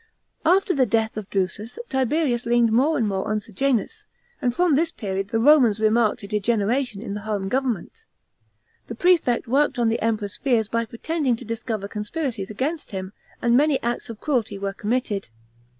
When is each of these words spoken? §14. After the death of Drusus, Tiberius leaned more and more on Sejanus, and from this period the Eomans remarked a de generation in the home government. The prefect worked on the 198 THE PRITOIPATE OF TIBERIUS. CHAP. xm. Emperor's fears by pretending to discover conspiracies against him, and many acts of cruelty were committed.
§14. 0.45 0.57
After 0.57 0.73
the 0.73 0.85
death 0.87 1.15
of 1.15 1.29
Drusus, 1.29 1.77
Tiberius 1.87 2.47
leaned 2.47 2.71
more 2.71 2.97
and 2.97 3.07
more 3.07 3.27
on 3.27 3.39
Sejanus, 3.39 4.05
and 4.41 4.51
from 4.51 4.73
this 4.73 4.91
period 4.91 5.27
the 5.27 5.37
Eomans 5.37 5.79
remarked 5.79 6.23
a 6.23 6.27
de 6.27 6.39
generation 6.39 7.03
in 7.03 7.13
the 7.13 7.19
home 7.19 7.47
government. 7.49 8.05
The 8.87 8.95
prefect 8.95 9.47
worked 9.47 9.77
on 9.77 9.89
the 9.89 9.99
198 10.01 10.01
THE 10.01 10.01
PRITOIPATE 10.01 10.01
OF 10.01 10.01
TIBERIUS. 10.01 10.01
CHAP. 10.01 10.01
xm. 10.01 10.07
Emperor's 10.07 10.37
fears 10.63 10.67
by 10.69 10.85
pretending 10.85 11.35
to 11.35 11.45
discover 11.45 11.87
conspiracies 11.87 12.49
against 12.49 12.89
him, 12.89 13.13
and 13.43 13.55
many 13.55 13.83
acts 13.83 14.09
of 14.09 14.19
cruelty 14.19 14.57
were 14.57 14.73
committed. 14.73 15.29